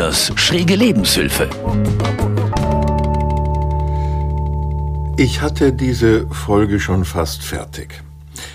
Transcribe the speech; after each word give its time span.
Kühners 0.00 0.32
schräge 0.36 0.76
Lebenshilfe. 0.76 1.50
Ich 5.18 5.42
hatte 5.42 5.74
diese 5.74 6.26
Folge 6.28 6.80
schon 6.80 7.04
fast 7.04 7.42
fertig. 7.42 8.02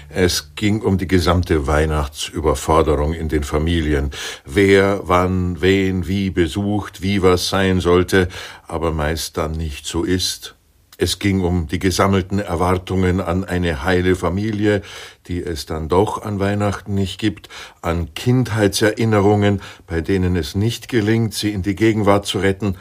Es 0.10 0.55
ging 0.55 0.81
um 0.81 0.97
die 0.97 1.08
gesamte 1.08 1.68
Weihnachtsüberforderung 1.68 3.13
in 3.13 3.29
den 3.29 3.44
Familien. 3.44 4.10
Wer, 4.44 5.01
wann, 5.04 5.62
wen, 5.62 6.08
wie 6.08 6.31
besucht, 6.31 7.04
wie 7.04 7.22
was 7.22 7.47
sein 7.47 7.79
sollte, 7.79 8.27
aber 8.68 8.91
meist 8.91 9.37
dann 9.37 9.51
nicht 9.51 9.86
so 9.86 10.04
ist. 10.04 10.55
Es 10.97 11.19
ging 11.19 11.41
um 11.41 11.67
die 11.67 11.79
gesammelten 11.79 12.39
Erwartungen 12.39 13.19
an 13.19 13.44
eine 13.44 13.83
heile 13.83 14.15
Familie, 14.15 14.81
die 15.27 15.44
es 15.44 15.65
dann 15.65 15.89
doch 15.89 16.21
an 16.23 16.39
Weihnachten 16.39 16.94
nicht 16.94 17.20
gibt, 17.20 17.49
an 17.81 18.13
Kindheitserinnerungen, 18.13 19.62
bei 19.88 20.00
denen 20.00 20.38
es 20.38 20.55
nicht 20.55 20.88
gelingt, 20.88 21.34
sie 21.34 21.52
in 21.52 21.63
die 21.63 21.76
Gegenwart 21.76 22.26
zu 22.26 22.39
retten. 22.39 22.77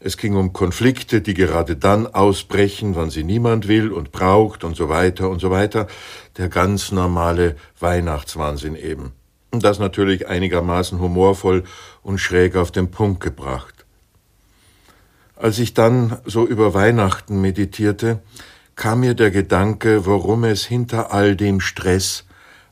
Es 0.00 0.16
ging 0.16 0.34
um 0.34 0.52
Konflikte, 0.52 1.20
die 1.20 1.34
gerade 1.34 1.76
dann 1.76 2.08
ausbrechen, 2.08 2.96
wann 2.96 3.10
sie 3.10 3.22
niemand 3.22 3.68
will 3.68 3.92
und 3.92 4.10
braucht 4.10 4.64
und 4.64 4.76
so 4.76 4.88
weiter 4.88 5.30
und 5.30 5.40
so 5.40 5.52
weiter. 5.52 5.86
Der 6.38 6.48
ganz 6.48 6.90
normale 6.90 7.54
Weihnachtswahnsinn 7.78 8.74
eben. 8.74 9.12
Und 9.52 9.62
das 9.62 9.78
natürlich 9.78 10.26
einigermaßen 10.26 10.98
humorvoll 10.98 11.62
und 12.02 12.18
schräg 12.18 12.56
auf 12.56 12.72
den 12.72 12.90
Punkt 12.90 13.20
gebracht. 13.20 13.81
Als 15.42 15.58
ich 15.58 15.74
dann 15.74 16.20
so 16.24 16.46
über 16.46 16.72
Weihnachten 16.72 17.40
meditierte, 17.40 18.22
kam 18.76 19.00
mir 19.00 19.14
der 19.14 19.32
Gedanke, 19.32 20.06
worum 20.06 20.44
es 20.44 20.64
hinter 20.64 21.12
all 21.12 21.34
dem 21.34 21.58
Stress 21.58 22.26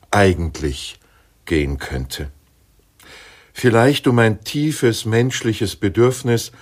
eigentlich 0.09 0.97
gehen 1.43 1.79
könnte. 1.79 2.31
Vielleicht 3.51 4.07
um 4.07 4.17
ein 4.19 4.45
tiefes 4.45 5.03
menschliches 5.03 5.75
Bedürfnis, 5.75 6.53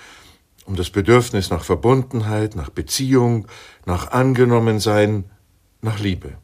um 0.66 0.76
das 0.76 0.90
Bedürfnis 0.90 1.52
nach 1.52 1.64
Verbundenheit, 1.64 2.56
nach 2.56 2.72
Beziehung, 2.72 3.48
nach 3.86 4.10
Angenommensein, 4.10 5.26
nach 5.84 6.00
Liebe. 6.00 6.40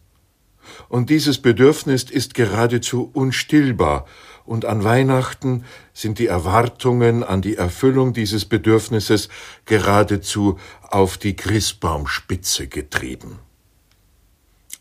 Und 0.89 1.09
dieses 1.09 1.41
Bedürfnis 1.41 2.03
ist 2.03 2.33
geradezu 2.33 3.09
unstillbar 3.13 4.05
und 4.45 4.66
an 4.66 4.83
Weihnachten 4.83 5.66
sind 5.94 6.19
die 6.19 6.27
Erwartungen 6.27 7.23
an 7.23 7.41
die 7.41 7.58
Erfüllung 7.58 8.13
dieses 8.13 8.45
Bedürfnisses 8.45 9.30
geradezu 9.66 10.59
auf 10.81 11.17
die 11.17 11.36
Christbaumspitze 11.36 12.67
getrieben. 12.67 13.39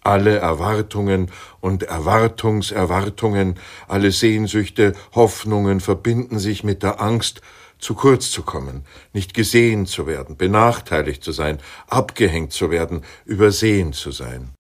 Alle 0.02 0.36
Erwartungen 0.36 1.30
und 1.60 1.84
Erwartungserwartungen, 1.84 3.58
alle 3.88 4.12
Sehnsüchte, 4.12 4.92
Hoffnungen 5.14 5.80
verbinden 5.80 6.38
sich 6.38 6.62
mit 6.62 6.82
der 6.82 7.00
Angst, 7.00 7.40
zu 7.78 7.94
kurz 7.94 8.30
zu 8.30 8.42
kommen, 8.42 8.84
nicht 9.12 9.32
gesehen 9.34 9.86
zu 9.86 10.06
werden, 10.06 10.36
benachteiligt 10.36 11.24
zu 11.24 11.32
sein, 11.32 11.58
abgehängt 11.86 12.52
zu 12.52 12.70
werden, 12.70 13.02
übersehen 13.24 13.94
zu 13.94 14.10
sein. 14.10 14.54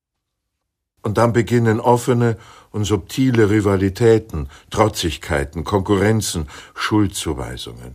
Und 1.04 1.18
dann 1.18 1.34
beginnen 1.34 1.80
offene 1.80 2.38
und 2.70 2.84
subtile 2.84 3.50
Rivalitäten, 3.50 4.48
Trotzigkeiten, 4.70 5.62
Konkurrenzen, 5.62 6.48
Schuldzuweisungen. 6.74 7.94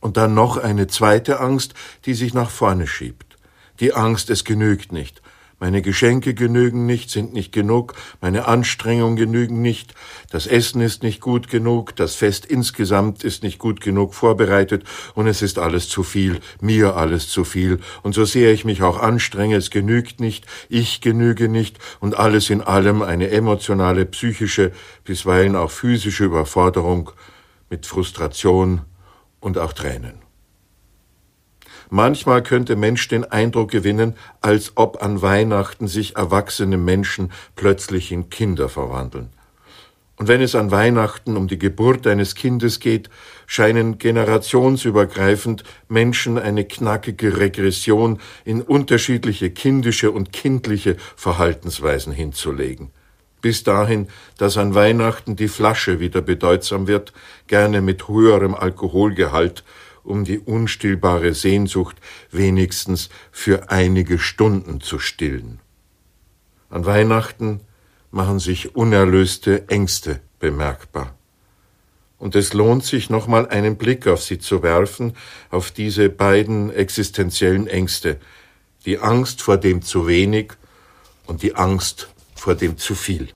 Und 0.00 0.16
dann 0.16 0.32
noch 0.32 0.56
eine 0.56 0.86
zweite 0.86 1.40
Angst, 1.40 1.74
die 2.06 2.14
sich 2.14 2.32
nach 2.32 2.48
vorne 2.48 2.86
schiebt. 2.86 3.36
Die 3.80 3.92
Angst, 3.92 4.30
es 4.30 4.44
genügt 4.44 4.92
nicht, 4.92 5.20
meine 5.62 5.80
Geschenke 5.80 6.34
genügen 6.34 6.86
nicht, 6.86 7.08
sind 7.08 7.34
nicht 7.34 7.52
genug, 7.52 7.94
meine 8.20 8.48
Anstrengungen 8.48 9.14
genügen 9.14 9.62
nicht, 9.62 9.94
das 10.28 10.48
Essen 10.48 10.80
ist 10.80 11.04
nicht 11.04 11.20
gut 11.20 11.48
genug, 11.48 11.94
das 11.94 12.16
Fest 12.16 12.44
insgesamt 12.44 13.22
ist 13.22 13.44
nicht 13.44 13.60
gut 13.60 13.80
genug 13.80 14.12
vorbereitet. 14.12 14.82
Und 15.14 15.28
es 15.28 15.40
ist 15.40 15.60
alles 15.60 15.88
zu 15.88 16.02
viel, 16.02 16.40
mir 16.60 16.96
alles 16.96 17.28
zu 17.28 17.44
viel, 17.44 17.78
und 18.02 18.12
so 18.12 18.24
sehr 18.24 18.52
ich 18.52 18.64
mich 18.64 18.82
auch 18.82 18.98
anstrenge, 18.98 19.54
es 19.54 19.70
genügt 19.70 20.18
nicht, 20.18 20.46
ich 20.68 21.00
genüge 21.00 21.48
nicht. 21.48 21.78
Und 22.00 22.18
alles 22.18 22.50
in 22.50 22.60
allem 22.60 23.00
eine 23.00 23.30
emotionale, 23.30 24.04
psychische, 24.04 24.72
bisweilen 25.04 25.54
auch 25.54 25.70
physische 25.70 26.24
Überforderung 26.24 27.12
mit 27.70 27.86
Frustration 27.86 28.80
und 29.38 29.58
auch 29.58 29.74
Tränen. 29.74 30.21
Manchmal 31.94 32.42
könnte 32.42 32.74
Mensch 32.74 33.06
den 33.08 33.30
Eindruck 33.30 33.70
gewinnen, 33.70 34.14
als 34.40 34.72
ob 34.76 35.02
an 35.02 35.20
Weihnachten 35.20 35.88
sich 35.88 36.16
erwachsene 36.16 36.78
Menschen 36.78 37.30
plötzlich 37.54 38.12
in 38.12 38.30
Kinder 38.30 38.70
verwandeln. 38.70 39.28
Und 40.16 40.26
wenn 40.26 40.40
es 40.40 40.54
an 40.54 40.70
Weihnachten 40.70 41.36
um 41.36 41.48
die 41.48 41.58
Geburt 41.58 42.06
eines 42.06 42.34
Kindes 42.34 42.80
geht, 42.80 43.10
scheinen 43.46 43.98
generationsübergreifend 43.98 45.64
Menschen 45.90 46.38
eine 46.38 46.64
knackige 46.64 47.36
Regression 47.36 48.20
in 48.46 48.62
unterschiedliche 48.62 49.50
kindische 49.50 50.12
und 50.12 50.32
kindliche 50.32 50.96
Verhaltensweisen 51.14 52.14
hinzulegen. 52.14 52.90
Bis 53.42 53.64
dahin, 53.64 54.08
dass 54.38 54.56
an 54.56 54.74
Weihnachten 54.74 55.36
die 55.36 55.48
Flasche 55.48 56.00
wieder 56.00 56.22
bedeutsam 56.22 56.86
wird, 56.86 57.12
gerne 57.48 57.82
mit 57.82 58.08
höherem 58.08 58.54
Alkoholgehalt 58.54 59.62
um 60.04 60.24
die 60.24 60.38
unstillbare 60.38 61.34
Sehnsucht 61.34 61.96
wenigstens 62.30 63.08
für 63.30 63.70
einige 63.70 64.18
Stunden 64.18 64.80
zu 64.80 64.98
stillen. 64.98 65.60
An 66.70 66.86
Weihnachten 66.86 67.60
machen 68.10 68.38
sich 68.38 68.74
unerlöste 68.74 69.68
Ängste 69.68 70.20
bemerkbar. 70.38 71.14
Und 72.18 72.36
es 72.36 72.52
lohnt 72.52 72.84
sich 72.84 73.10
nochmal 73.10 73.48
einen 73.48 73.76
Blick 73.76 74.06
auf 74.06 74.22
sie 74.22 74.38
zu 74.38 74.62
werfen, 74.62 75.14
auf 75.50 75.70
diese 75.70 76.08
beiden 76.08 76.72
existenziellen 76.72 77.66
Ängste, 77.66 78.18
die 78.86 78.98
Angst 78.98 79.42
vor 79.42 79.56
dem 79.56 79.82
zu 79.82 80.06
wenig 80.06 80.52
und 81.26 81.42
die 81.42 81.56
Angst 81.56 82.08
vor 82.36 82.54
dem 82.54 82.78
zu 82.78 82.94
viel. 82.94 83.28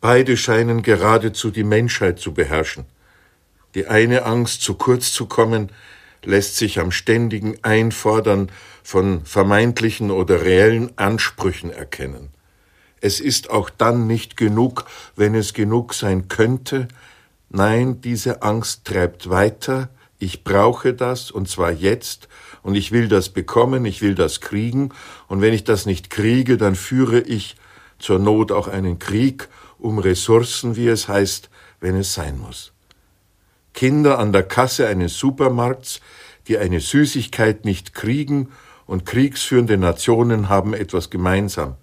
Beide 0.00 0.36
scheinen 0.36 0.82
geradezu 0.82 1.50
die 1.50 1.64
Menschheit 1.64 2.18
zu 2.18 2.32
beherrschen. 2.32 2.84
Die 3.76 3.88
eine 3.88 4.24
Angst, 4.24 4.62
zu 4.62 4.72
kurz 4.72 5.12
zu 5.12 5.26
kommen, 5.26 5.70
lässt 6.24 6.56
sich 6.56 6.80
am 6.80 6.90
ständigen 6.90 7.58
Einfordern 7.60 8.50
von 8.82 9.22
vermeintlichen 9.26 10.10
oder 10.10 10.40
reellen 10.46 10.96
Ansprüchen 10.96 11.68
erkennen. 11.68 12.30
Es 13.02 13.20
ist 13.20 13.50
auch 13.50 13.68
dann 13.68 14.06
nicht 14.06 14.38
genug, 14.38 14.86
wenn 15.14 15.34
es 15.34 15.52
genug 15.52 15.92
sein 15.92 16.28
könnte. 16.28 16.88
Nein, 17.50 18.00
diese 18.00 18.40
Angst 18.40 18.86
treibt 18.86 19.28
weiter. 19.28 19.90
Ich 20.18 20.42
brauche 20.42 20.94
das, 20.94 21.30
und 21.30 21.46
zwar 21.46 21.70
jetzt, 21.70 22.28
und 22.62 22.76
ich 22.76 22.92
will 22.92 23.08
das 23.08 23.28
bekommen, 23.28 23.84
ich 23.84 24.00
will 24.00 24.14
das 24.14 24.40
kriegen, 24.40 24.88
und 25.28 25.42
wenn 25.42 25.52
ich 25.52 25.64
das 25.64 25.84
nicht 25.84 26.08
kriege, 26.08 26.56
dann 26.56 26.76
führe 26.76 27.20
ich 27.20 27.56
zur 27.98 28.20
Not 28.20 28.52
auch 28.52 28.68
einen 28.68 28.98
Krieg 28.98 29.50
um 29.78 29.98
Ressourcen, 29.98 30.76
wie 30.76 30.88
es 30.88 31.08
heißt, 31.08 31.50
wenn 31.80 31.94
es 31.94 32.14
sein 32.14 32.38
muss. 32.38 32.72
Kinder 33.76 34.18
an 34.18 34.32
der 34.32 34.42
Kasse 34.42 34.88
eines 34.88 35.16
Supermarkts, 35.18 36.00
die 36.48 36.58
eine 36.58 36.80
Süßigkeit 36.80 37.64
nicht 37.64 37.94
kriegen, 37.94 38.48
und 38.86 39.04
kriegsführende 39.04 39.76
Nationen 39.76 40.48
haben 40.48 40.72
etwas 40.72 41.10
gemeinsam. 41.10 41.74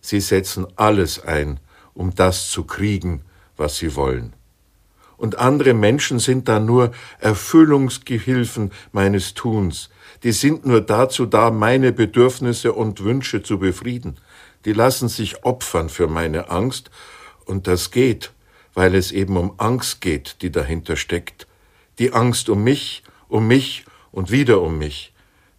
Sie 0.00 0.20
setzen 0.20 0.66
alles 0.76 1.22
ein, 1.22 1.60
um 1.94 2.14
das 2.14 2.50
zu 2.50 2.64
kriegen, 2.64 3.22
was 3.56 3.76
sie 3.76 3.94
wollen. 3.96 4.32
Und 5.16 5.38
andere 5.38 5.74
Menschen 5.74 6.20
sind 6.20 6.48
dann 6.48 6.64
nur 6.64 6.92
Erfüllungsgehilfen 7.18 8.70
meines 8.92 9.34
Tuns. 9.34 9.90
Die 10.22 10.32
sind 10.32 10.64
nur 10.64 10.80
dazu 10.80 11.26
da, 11.26 11.50
meine 11.50 11.92
Bedürfnisse 11.92 12.72
und 12.72 13.02
Wünsche 13.02 13.42
zu 13.42 13.58
befrieden. 13.58 14.16
Die 14.64 14.72
lassen 14.72 15.08
sich 15.08 15.44
opfern 15.44 15.88
für 15.88 16.06
meine 16.06 16.50
Angst, 16.50 16.90
und 17.44 17.66
das 17.66 17.90
geht, 17.90 18.32
weil 18.78 18.94
es 18.94 19.10
eben 19.10 19.36
um 19.36 19.54
Angst 19.56 20.00
geht, 20.00 20.36
die 20.40 20.52
dahinter 20.52 20.94
steckt. 20.94 21.48
Die 21.98 22.12
Angst 22.12 22.48
um 22.48 22.62
mich, 22.62 23.02
um 23.28 23.48
mich 23.48 23.84
und 24.12 24.30
wieder 24.30 24.60
um 24.60 24.78
mich. 24.78 25.12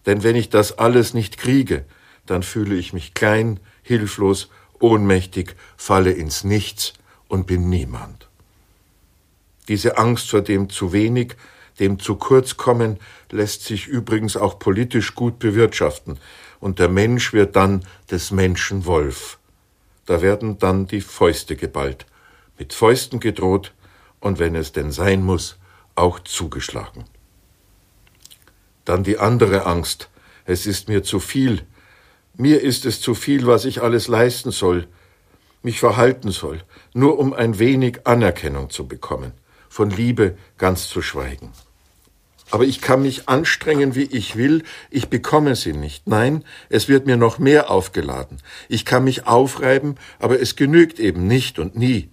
Denn 0.05 0.23
wenn 0.23 0.37
ich 0.37 0.47
das 0.47 0.77
alles 0.77 1.13
nicht 1.13 1.37
kriege, 1.37 1.83
dann 2.25 2.43
fühle 2.43 2.75
ich 2.75 2.93
mich 2.93 3.13
klein, 3.13 3.59
hilflos, 3.83 4.47
ohnmächtig, 4.79 5.57
falle 5.75 6.13
ins 6.13 6.45
Nichts 6.45 6.93
und 7.27 7.45
bin 7.45 7.67
niemand. 7.67 8.29
Diese 9.67 9.97
Angst 9.97 10.29
vor 10.29 10.41
dem 10.41 10.69
zu 10.69 10.93
wenig, 10.93 11.35
dem 11.81 11.99
zu 11.99 12.15
kurz 12.15 12.55
kommen, 12.55 12.99
lässt 13.31 13.65
sich 13.65 13.87
übrigens 13.87 14.37
auch 14.37 14.59
politisch 14.59 15.13
gut 15.13 15.39
bewirtschaften, 15.39 16.19
und 16.61 16.79
der 16.79 16.87
Mensch 16.87 17.33
wird 17.33 17.57
dann 17.57 17.85
des 18.09 18.31
Menschen 18.31 18.85
Wolf. 18.85 19.39
Da 20.05 20.21
werden 20.21 20.57
dann 20.57 20.87
die 20.87 21.01
Fäuste 21.01 21.57
geballt 21.57 22.05
mit 22.59 22.73
Fäusten 22.73 23.19
gedroht 23.19 23.73
und 24.19 24.37
wenn 24.37 24.55
es 24.55 24.71
denn 24.73 24.91
sein 24.91 25.23
muss, 25.23 25.57
auch 25.95 26.19
zugeschlagen. 26.19 27.05
Dann 28.85 29.03
die 29.03 29.17
andere 29.17 29.65
Angst. 29.65 30.09
Es 30.45 30.67
ist 30.67 30.87
mir 30.87 31.03
zu 31.03 31.19
viel. 31.19 31.65
Mir 32.35 32.61
ist 32.61 32.85
es 32.85 33.01
zu 33.01 33.15
viel, 33.15 33.47
was 33.47 33.65
ich 33.65 33.81
alles 33.81 34.07
leisten 34.07 34.51
soll, 34.51 34.87
mich 35.63 35.79
verhalten 35.79 36.31
soll, 36.31 36.63
nur 36.93 37.19
um 37.19 37.33
ein 37.33 37.59
wenig 37.59 38.05
Anerkennung 38.05 38.69
zu 38.69 38.87
bekommen. 38.87 39.33
von 39.69 39.91
Liebe 39.91 40.35
ganz 40.57 40.87
zu 40.87 41.01
schweigen. 41.01 41.51
Aber 42.51 42.63
ich 42.63 42.81
kann 42.81 43.03
mich 43.03 43.29
anstrengen, 43.29 43.93
wie 43.93 44.03
ich 44.05 44.35
will, 44.35 44.63
ich 44.89 45.09
bekomme 45.09 45.55
sie 45.55 45.73
nicht. 45.73 46.07
Nein, 46.07 46.43
es 46.69 46.89
wird 46.89 47.05
mir 47.05 47.15
noch 47.15 47.37
mehr 47.37 47.69
aufgeladen. 47.69 48.41
Ich 48.67 48.85
kann 48.85 49.03
mich 49.03 49.27
aufreiben, 49.27 49.95
aber 50.17 50.41
es 50.41 50.55
genügt 50.55 50.99
eben 50.99 51.27
nicht 51.27 51.59
und 51.59 51.75
nie. 51.75 52.09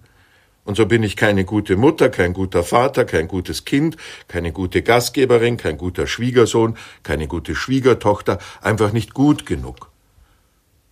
Und 0.67 0.75
so 0.75 0.85
bin 0.85 1.01
ich 1.01 1.15
keine 1.15 1.45
gute 1.45 1.77
Mutter, 1.77 2.09
kein 2.09 2.33
guter 2.33 2.63
Vater, 2.63 3.05
kein 3.05 3.27
gutes 3.27 3.65
Kind, 3.65 3.97
keine 4.27 4.51
gute 4.51 4.81
Gastgeberin, 4.83 5.57
kein 5.57 5.77
guter 5.77 6.07
Schwiegersohn, 6.07 6.77
keine 7.03 7.27
gute 7.27 7.55
Schwiegertochter, 7.55 8.37
einfach 8.61 8.91
nicht 8.91 9.13
gut 9.13 9.45
genug. 9.45 9.89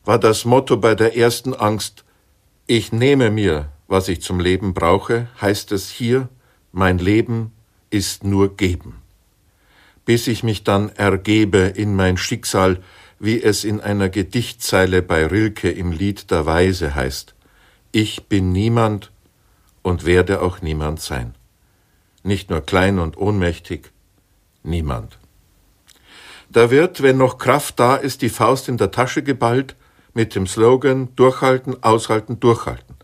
War 0.06 0.18
das 0.18 0.46
Motto 0.46 0.78
bei 0.78 0.96
der 0.96 1.18
ersten 1.18 1.54
Angst, 1.54 2.06
ich 2.68 2.92
nehme 2.92 3.30
mir, 3.30 3.70
was 3.88 4.08
ich 4.08 4.22
zum 4.22 4.40
Leben 4.40 4.74
brauche, 4.74 5.28
heißt 5.42 5.72
es 5.74 5.90
hier, 5.90 6.30
mein 6.72 6.98
Leben 6.98 7.52
ist 7.92 8.24
nur 8.24 8.56
geben 8.56 9.02
bis 10.06 10.28
ich 10.28 10.44
mich 10.44 10.64
dann 10.64 10.90
ergebe 10.90 11.58
in 11.58 11.96
mein 11.96 12.18
Schicksal, 12.18 12.80
wie 13.20 13.42
es 13.42 13.64
in 13.64 13.82
einer 13.82 14.10
Gedichtzeile 14.10 15.02
bei 15.02 15.26
Rilke 15.26 15.72
im 15.72 15.92
Lied 15.92 16.30
der 16.32 16.46
Weise 16.46 16.96
heißt. 16.96 17.34
Ich 17.92 18.26
bin 18.28 18.52
niemand 18.52 19.12
und 19.86 20.04
werde 20.04 20.42
auch 20.42 20.64
niemand 20.64 21.00
sein. 21.00 21.36
Nicht 22.24 22.50
nur 22.50 22.62
klein 22.62 22.98
und 22.98 23.18
ohnmächtig, 23.18 23.92
niemand. 24.64 25.20
Da 26.50 26.72
wird, 26.72 27.04
wenn 27.04 27.18
noch 27.18 27.38
Kraft 27.38 27.80
da 27.80 27.96
ist, 27.96 28.24
die 28.24 28.30
Faust 28.30 28.68
in 28.68 28.78
der 28.78 28.90
Tasche 28.90 29.22
geballt, 29.22 29.76
mit 30.16 30.34
dem 30.34 30.48
Slogan 30.48 31.16
Durchhalten, 31.16 31.84
aushalten, 31.84 32.40
durchhalten. 32.40 32.96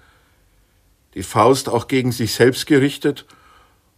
Die 1.14 1.22
Faust 1.22 1.70
auch 1.70 1.88
gegen 1.88 2.12
sich 2.12 2.34
selbst 2.34 2.66
gerichtet 2.66 3.28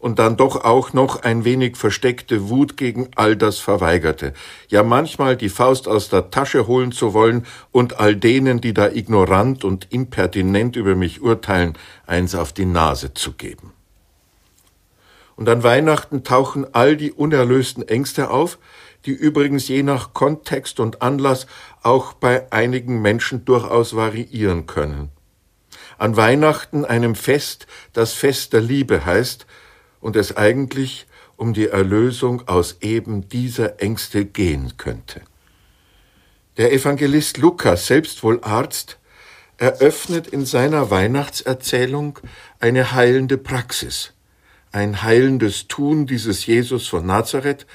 und 0.04 0.20
dann 0.20 0.36
doch 0.36 0.66
auch 0.66 0.92
noch 0.92 1.24
ein 1.24 1.46
wenig 1.46 1.78
versteckte 1.78 2.50
Wut 2.50 2.76
gegen 2.76 3.08
all 3.16 3.38
das 3.38 3.60
Verweigerte. 3.60 4.34
Ja 4.68 4.84
manchmal 4.84 5.38
die 5.38 5.48
Faust 5.48 5.88
aus 5.88 6.10
der 6.10 6.30
Tasche 6.30 6.68
holen 6.68 6.92
zu 6.92 7.14
wollen 7.14 7.46
und 7.72 8.02
all 8.02 8.18
denen, 8.18 8.60
die 8.60 8.74
da 8.74 8.90
ignorant 8.90 9.64
und 9.64 9.88
impertinent 9.94 10.76
über 10.76 10.96
mich 10.96 11.22
urteilen, 11.22 11.78
eins 12.06 12.36
auf 12.36 12.52
die 12.52 12.66
Nase 12.66 13.14
zu 13.14 13.32
geben. 13.32 13.72
Und 15.38 15.48
an 15.48 15.64
Weihnachten 15.64 16.26
tauchen 16.26 16.68
all 16.74 16.98
die 16.98 17.14
unerlösten 17.14 17.88
Ängste 17.88 18.30
auf, 18.30 18.60
die 19.06 19.12
übrigens 19.12 19.70
je 19.70 19.84
nach 19.84 20.12
Kontext 20.12 20.82
und 20.82 21.02
Anlass 21.02 21.48
auch 21.82 22.12
bei 22.12 22.52
einigen 22.52 23.02
Menschen 23.02 23.46
durchaus 23.46 23.96
variieren 23.96 24.68
können. 24.68 25.12
An 25.98 26.18
Weihnachten, 26.18 26.84
einem 26.84 27.16
Fest, 27.16 27.68
das 27.94 28.12
Fest 28.12 28.52
der 28.52 28.60
Liebe 28.60 29.06
heißt, 29.06 29.48
und 30.04 30.18
es 30.18 30.36
eigentlich 30.36 31.08
um 31.38 31.54
die 31.54 31.70
Erlösung 31.70 32.48
aus 32.48 32.78
eben 32.82 33.30
dieser 33.30 33.82
Ängste 33.82 34.26
gehen 34.26 34.74
könnte. 34.78 35.22
Der 36.58 36.74
Evangelist 36.74 37.38
Lukas, 37.38 37.88
selbst 37.88 38.22
wohl 38.22 38.40
Arzt, 38.44 39.00
eröffnet 39.58 40.28
in 40.28 40.46
seiner 40.46 40.92
Weihnachtserzählung 40.92 42.20
eine 42.60 42.92
heilende 42.92 43.38
Praxis, 43.38 44.12
ein 44.72 45.04
heilendes 45.04 45.68
Tun 45.68 46.06
dieses 46.06 46.46
Jesus 46.46 46.88
von 46.88 47.06
Nazareth, 47.06 47.66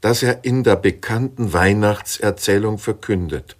das 0.00 0.22
er 0.22 0.44
in 0.44 0.64
der 0.64 0.76
bekannten 0.76 1.52
Weihnachtserzählung 1.52 2.78
verkündet. 2.78 3.56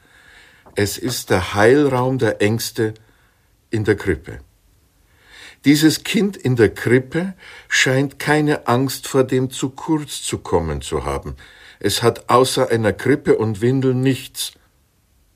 Es 0.75 0.97
ist 0.97 1.31
der 1.31 1.55
Heilraum 1.55 2.19
der 2.19 2.41
Ängste 2.41 2.95
in 3.71 3.85
der 3.85 3.97
Krippe. 3.97 4.41
Dieses 5.65 6.05
Kind 6.05 6.37
in 6.37 6.57
der 6.57 6.69
Krippe 6.69 7.35
scheint 7.69 8.19
keine 8.19 8.69
Angst 8.69 9.09
vor 9.09 9.25
dem 9.25 9.51
zu 9.51 9.71
kurz 9.71 10.23
zu 10.23 10.39
kommen 10.39 10.83
zu 10.83 11.05
haben. 11.05 11.37
Es 11.81 12.03
hat 12.03 12.29
außer 12.29 12.71
einer 12.71 12.93
Krippe 12.93 13.37
und 13.37 13.61
Windel 13.63 13.95
nichts 13.95 14.53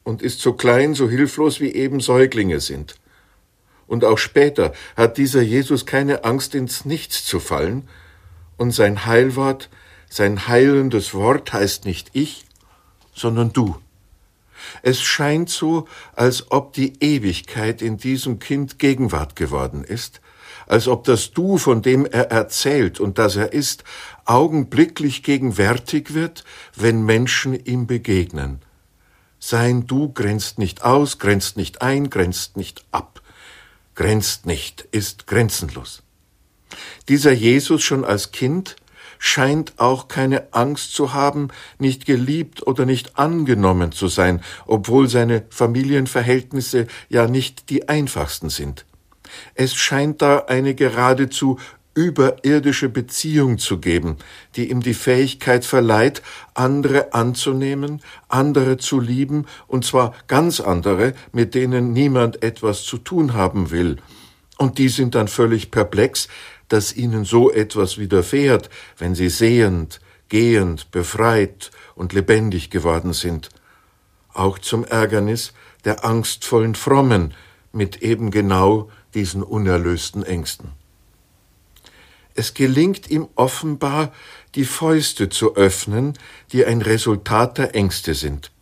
und 0.05 0.21
ist 0.23 0.41
so 0.41 0.53
klein, 0.53 0.95
so 0.95 1.09
hilflos 1.09 1.61
wie 1.61 1.73
eben 1.73 2.01
Säuglinge 2.01 2.61
sind. 2.61 2.97
Und 3.87 4.05
auch 4.05 4.19
später 4.19 4.73
hat 4.97 5.17
dieser 5.17 5.41
Jesus 5.41 5.87
keine 5.87 6.25
Angst, 6.25 6.55
ins 6.55 6.85
Nichts 6.85 7.25
zu 7.25 7.41
fallen, 7.41 7.89
und 8.59 8.73
sein 8.73 9.07
Heilwort, 9.07 9.71
sein 10.11 10.49
heilendes 10.49 11.15
Wort 11.15 11.53
heißt 11.53 11.85
nicht 11.85 12.11
ich, 12.13 12.45
sondern 13.15 13.53
du. 13.53 13.77
Es 14.83 15.01
scheint 15.01 15.51
so, 15.51 15.87
als 16.15 16.51
ob 16.51 16.73
die 16.73 16.95
Ewigkeit 17.01 17.83
in 17.83 17.97
diesem 17.97 18.39
Kind 18.39 18.79
Gegenwart 18.79 19.37
geworden 19.37 19.85
ist, 19.85 20.21
als 20.67 20.87
ob 20.89 21.05
das 21.05 21.33
Du, 21.33 21.59
von 21.59 21.83
dem 21.83 22.05
er 22.05 22.31
erzählt 22.31 23.01
und 23.01 23.19
das 23.19 23.37
er 23.37 23.53
ist, 23.53 23.85
augenblicklich 24.25 25.23
gegenwärtig 25.23 26.15
wird, 26.15 26.45
wenn 26.77 27.03
Menschen 27.03 27.55
ihm 27.65 27.87
begegnen. 27.87 28.61
Sein 29.41 29.87
Du 29.87 30.13
grenzt 30.13 30.59
nicht 30.59 30.83
aus, 30.83 31.19
grenzt 31.19 31.57
nicht 31.57 31.81
ein, 31.81 32.11
grenzt 32.11 32.57
nicht 32.57 32.85
ab, 32.91 33.23
grenzt 33.95 34.47
nicht, 34.47 34.87
ist 34.91 35.27
grenzenlos. 35.27 36.03
Dieser 37.09 37.33
Jesus 37.33 37.83
schon 37.83 38.05
als 38.05 38.33
Kind 38.33 38.77
scheint 39.19 39.75
auch 39.79 40.09
keine 40.09 40.53
Angst 40.53 40.95
zu 40.95 41.13
haben, 41.13 41.49
nicht 41.79 42.07
geliebt 42.07 42.67
oder 42.67 42.87
nicht 42.87 43.19
angenommen 43.19 43.93
zu 43.93 44.09
sein, 44.09 44.43
obwohl 44.67 45.09
seine 45.09 45.45
Familienverhältnisse 45.51 46.87
ja 47.09 47.27
nicht 47.27 47.71
die 47.71 47.89
einfachsten 47.89 48.49
sind. 48.49 48.87
Es 49.55 49.75
scheint 49.75 50.23
da 50.23 50.45
eine 50.47 50.75
geradezu 50.75 51.59
überirdische 51.99 52.89
Beziehung 52.89 53.59
zu 53.59 53.81
geben, 53.81 54.19
die 54.55 54.71
ihm 54.71 54.83
die 54.83 54.95
Fähigkeit 54.95 55.65
verleiht, 55.65 56.23
andere 56.55 57.13
anzunehmen, 57.13 58.01
andere 58.29 58.77
zu 58.77 59.01
lieben, 59.01 59.47
und 59.67 59.85
zwar 59.85 60.15
ganz 60.29 60.61
andere, 60.61 61.15
mit 61.33 61.57
denen 61.57 61.93
niemand 61.93 62.41
etwas 62.45 62.85
zu 62.85 62.99
tun 62.99 63.35
haben 63.35 63.73
will. 63.73 63.97
Und 64.59 64.79
die 64.79 64.89
sind 64.89 65.17
dann 65.17 65.27
völlig 65.27 65.73
perplex, 65.73 66.29
dass 66.69 66.95
ihnen 66.95 67.25
so 67.25 67.51
etwas 67.51 67.99
widerfährt, 67.99 68.71
wenn 68.99 69.15
sie 69.15 69.29
sehend, 69.29 70.01
gehend, 70.29 70.91
befreit 70.91 71.71
und 71.95 72.13
lebendig 72.13 72.71
geworden 72.71 73.13
sind. 73.13 73.49
Auch 74.33 74.59
zum 74.59 74.85
Ärgernis 74.85 75.53
der 75.85 76.05
angstvollen 76.05 76.75
Frommen 76.75 77.35
mit 77.73 78.03
eben 78.03 78.31
genau 78.31 78.91
diesen 79.15 79.43
unerlösten 79.43 80.23
Ängsten. 80.23 80.73
Es 82.35 82.55
gelingt 82.55 83.11
ihm 83.11 83.29
offenbar, 83.35 84.13
die 84.55 84.65
Fäuste 84.65 85.29
zu 85.29 85.57
öffnen, 85.57 86.17
die 86.53 86.65
ein 86.65 86.83
Resultat 86.83 87.59
der 87.59 87.75
Ängste 87.75 88.15
sind. 88.15 88.53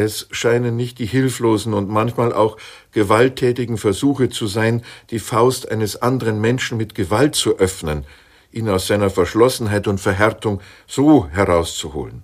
Es 0.00 0.28
scheinen 0.30 0.76
nicht 0.76 1.00
die 1.00 1.06
hilflosen 1.06 1.74
und 1.74 1.88
manchmal 1.88 2.32
auch 2.32 2.56
gewalttätigen 2.92 3.78
Versuche 3.78 4.28
zu 4.28 4.46
sein, 4.46 4.84
die 5.10 5.18
Faust 5.18 5.72
eines 5.72 6.00
anderen 6.00 6.40
Menschen 6.40 6.78
mit 6.78 6.94
Gewalt 6.94 7.34
zu 7.34 7.58
öffnen, 7.58 8.06
ihn 8.52 8.68
aus 8.68 8.86
seiner 8.86 9.10
Verschlossenheit 9.10 9.88
und 9.88 10.00
Verhärtung 10.00 10.60
so 10.86 11.26
herauszuholen. 11.26 12.22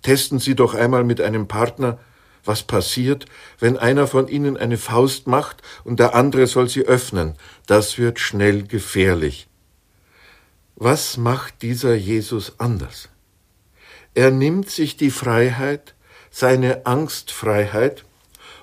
Testen 0.00 0.38
Sie 0.38 0.54
doch 0.54 0.72
einmal 0.72 1.04
mit 1.04 1.20
einem 1.20 1.48
Partner, 1.48 1.98
was 2.46 2.62
passiert, 2.62 3.26
wenn 3.58 3.76
einer 3.76 4.06
von 4.06 4.26
ihnen 4.26 4.56
eine 4.56 4.78
Faust 4.78 5.26
macht 5.26 5.60
und 5.84 6.00
der 6.00 6.14
andere 6.14 6.46
soll 6.46 6.70
sie 6.70 6.86
öffnen. 6.86 7.34
Das 7.66 7.98
wird 7.98 8.18
schnell 8.18 8.62
gefährlich. 8.62 9.48
Was 10.76 11.18
macht 11.18 11.60
dieser 11.60 11.94
Jesus 11.94 12.54
anders? 12.56 13.10
Er 14.14 14.30
nimmt 14.30 14.70
sich 14.70 14.96
die 14.96 15.10
Freiheit, 15.10 15.94
seine 16.30 16.86
Angstfreiheit 16.86 18.04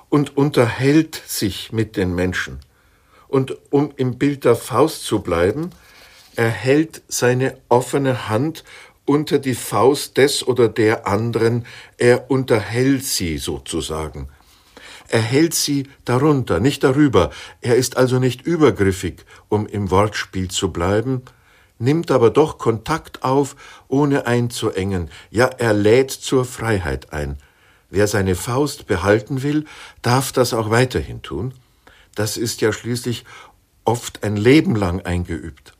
und 0.08 0.36
unterhält 0.36 1.20
sich 1.26 1.72
mit 1.72 1.96
den 1.96 2.14
Menschen. 2.14 2.60
Und 3.28 3.56
um 3.70 3.92
im 3.96 4.18
Bild 4.18 4.44
der 4.44 4.56
Faust 4.56 5.04
zu 5.04 5.20
bleiben, 5.20 5.70
er 6.34 6.48
hält 6.48 7.02
seine 7.08 7.58
offene 7.68 8.28
Hand 8.28 8.64
unter 9.04 9.38
die 9.38 9.54
Faust 9.54 10.16
des 10.16 10.46
oder 10.46 10.68
der 10.68 11.06
anderen, 11.06 11.66
er 11.96 12.30
unterhält 12.30 13.04
sie 13.04 13.38
sozusagen. 13.38 14.28
Er 15.08 15.20
hält 15.20 15.54
sie 15.54 15.88
darunter, 16.04 16.60
nicht 16.60 16.84
darüber, 16.84 17.30
er 17.62 17.76
ist 17.76 17.96
also 17.96 18.18
nicht 18.18 18.42
übergriffig, 18.42 19.24
um 19.48 19.66
im 19.66 19.90
Wortspiel 19.90 20.48
zu 20.48 20.70
bleiben, 20.70 21.22
nimmt 21.78 22.10
aber 22.10 22.30
doch 22.30 22.58
Kontakt 22.58 23.24
auf, 23.24 23.56
ohne 23.88 24.26
einzuengen, 24.26 25.10
ja 25.30 25.46
er 25.46 25.72
lädt 25.72 26.10
zur 26.10 26.44
Freiheit 26.44 27.12
ein, 27.12 27.38
Wer 27.90 28.06
seine 28.06 28.34
Faust 28.34 28.86
behalten 28.86 29.42
will, 29.42 29.64
darf 30.02 30.32
das 30.32 30.52
auch 30.52 30.70
weiterhin 30.70 31.22
tun. 31.22 31.54
Das 32.14 32.36
ist 32.36 32.60
ja 32.60 32.72
schließlich 32.72 33.24
oft 33.84 34.22
ein 34.24 34.36
Leben 34.36 34.76
lang 34.76 35.00
eingeübt. 35.00 35.72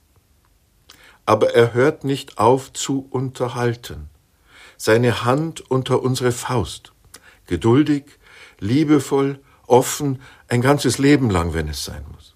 Aber 1.27 1.55
er 1.55 1.75
hört 1.75 2.05
nicht 2.05 2.39
auf 2.39 2.73
zu 2.73 3.07
unterhalten. 3.11 4.09
Seine 4.79 5.25
Hand 5.25 5.71
unter 5.71 6.03
unsere 6.03 6.33
Faust. 6.33 6.93
Geduldig, 7.47 8.05
liebevoll, 8.61 9.41
offen, 9.67 10.23
ein 10.49 10.63
ganzes 10.63 10.97
Leben 10.97 11.29
lang, 11.29 11.53
wenn 11.53 11.69
es 11.69 11.85
sein 11.85 12.05
muss. 12.13 12.35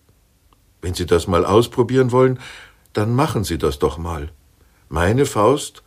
Wenn 0.83 0.93
Sie 0.93 1.07
das 1.07 1.27
mal 1.27 1.47
ausprobieren 1.47 2.13
wollen, 2.13 2.39
dann 2.93 3.15
machen 3.15 3.45
Sie 3.45 3.57
das 3.57 3.79
doch 3.79 3.97
mal. 3.97 4.31
Meine 4.91 5.25
Faust 5.25 5.83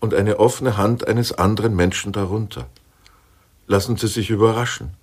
und 0.00 0.14
eine 0.14 0.38
offene 0.38 0.78
Hand 0.78 1.06
eines 1.06 1.32
anderen 1.32 1.74
Menschen 1.76 2.12
darunter. 2.12 2.68
Lassen 3.66 3.96
Sie 3.96 4.06
sich 4.06 4.30
überraschen. 4.30 4.94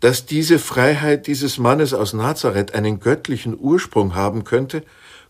Dass 0.00 0.26
diese 0.26 0.58
Freiheit 0.58 1.26
dieses 1.26 1.58
Mannes 1.58 1.92
aus 1.92 2.12
Nazareth 2.12 2.74
einen 2.74 3.00
göttlichen 3.00 3.58
Ursprung 3.58 4.14
haben 4.14 4.44
könnte, 4.44 4.84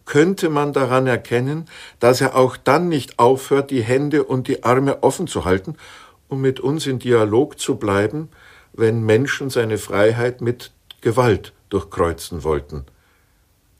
könnte 0.04 0.48
man 0.48 0.72
daran 0.72 1.06
erkennen, 1.06 1.66
dass 2.00 2.20
er 2.20 2.34
auch 2.34 2.56
dann 2.56 2.88
nicht 2.88 3.18
aufhört, 3.18 3.70
die 3.70 3.82
Hände 3.82 4.24
und 4.24 4.48
die 4.48 4.64
Arme 4.64 5.02
offen 5.02 5.26
zu 5.26 5.44
halten, 5.44 5.76
um 6.28 6.40
mit 6.40 6.60
uns 6.60 6.86
in 6.86 6.98
Dialog 6.98 7.58
zu 7.58 7.76
bleiben, 7.76 8.28
wenn 8.72 9.02
Menschen 9.04 9.50
seine 9.50 9.78
Freiheit 9.78 10.40
mit 10.40 10.72
Gewalt 11.00 11.52
durchkreuzen 11.68 12.42
wollten. 12.42 12.84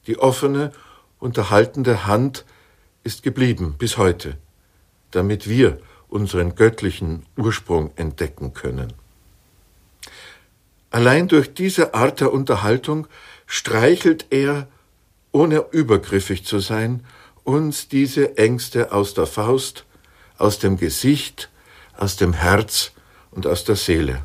Die 0.07 0.19
offene, 0.19 0.73
unterhaltende 1.19 2.07
Hand 2.07 2.45
ist 3.05 3.23
geblieben 3.23 3.77
bis 3.79 3.97
heute, 3.97 4.37
damit 5.11 5.49
wir 5.49 5.79
unseren 6.09 6.55
göttlichen 6.55 7.25
Ursprung 7.37 7.91
entdecken 7.97 8.55
können. 8.55 8.93
Allein 10.91 11.29
durch 11.29 11.53
diese 11.53 11.95
Art 11.95 12.21
der 12.21 12.33
Unterhaltung 12.33 13.07
streichelt 13.47 14.27
er, 14.31 14.69
ohne 15.33 15.67
übergriffig 15.71 16.45
zu 16.45 16.61
sein, 16.61 17.05
uns 17.45 17.89
diese 17.89 18.37
Ängste 18.39 18.93
aus 18.93 19.15
der 19.15 19.27
Faust, 19.27 19.85
aus 20.39 20.59
dem 20.59 20.77
Gesicht, 20.77 21.51
aus 21.97 22.17
dem 22.17 22.33
Herz 22.33 22.93
und 23.31 23.47
aus 23.47 23.65
der 23.65 23.77
Seele. 23.77 24.25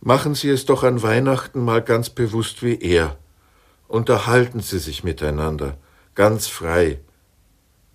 Machen 0.00 0.34
Sie 0.34 0.50
es 0.50 0.66
doch 0.66 0.82
an 0.82 1.02
Weihnachten 1.02 1.64
mal 1.64 1.80
ganz 1.80 2.10
bewusst 2.10 2.62
wie 2.62 2.78
er. 2.78 3.16
Unterhalten 3.88 4.60
Sie 4.60 4.78
sich 4.78 5.04
miteinander, 5.04 5.78
ganz 6.14 6.46
frei, 6.46 6.98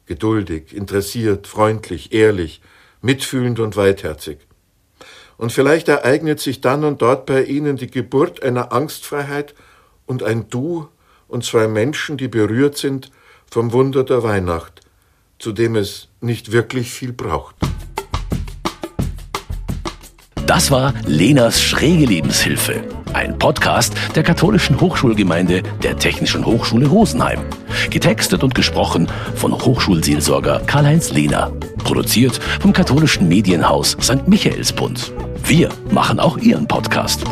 geduldig, 0.09 0.75
interessiert, 0.75 1.45
freundlich, 1.47 2.11
ehrlich, 2.11 2.61
mitfühlend 3.01 3.59
und 3.59 3.77
weitherzig. 3.77 4.39
Und 5.37 5.53
vielleicht 5.53 5.87
ereignet 5.87 6.41
sich 6.41 6.59
dann 6.59 6.83
und 6.83 7.01
dort 7.01 7.25
bei 7.27 7.43
Ihnen 7.43 7.77
die 7.77 7.89
Geburt 7.89 8.43
einer 8.43 8.73
Angstfreiheit 8.73 9.55
und 10.05 10.23
ein 10.23 10.49
Du 10.49 10.89
und 11.29 11.45
zwei 11.45 11.67
Menschen, 11.67 12.17
die 12.17 12.27
berührt 12.27 12.75
sind 12.75 13.11
vom 13.49 13.71
Wunder 13.71 14.03
der 14.03 14.23
Weihnacht, 14.23 14.81
zu 15.37 15.53
dem 15.53 15.75
es 15.75 16.09
nicht 16.19 16.51
wirklich 16.51 16.91
viel 16.91 17.13
braucht. 17.13 17.55
Das 20.49 20.71
war 20.71 20.95
Lenas 21.05 21.61
schräge 21.61 22.05
Lebenshilfe, 22.07 22.81
ein 23.13 23.37
Podcast 23.37 23.93
der 24.15 24.23
katholischen 24.23 24.81
Hochschulgemeinde 24.81 25.61
der 25.83 25.99
Technischen 25.99 26.43
Hochschule 26.43 26.87
Rosenheim. 26.87 27.41
Getextet 27.91 28.43
und 28.43 28.55
gesprochen 28.55 29.07
von 29.35 29.53
Hochschulseelsorger 29.53 30.63
Karl-Heinz 30.65 31.11
Lehner. 31.11 31.51
Produziert 31.83 32.39
vom 32.59 32.73
katholischen 32.73 33.27
Medienhaus 33.27 33.95
St. 34.01 34.27
Michaelsbund. 34.27 35.13
Wir 35.43 35.69
machen 35.91 36.19
auch 36.19 36.39
Ihren 36.39 36.67
Podcast. 36.67 37.25